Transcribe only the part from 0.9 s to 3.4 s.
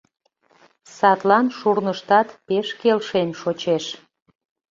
Садлан шурныштат пеш келшен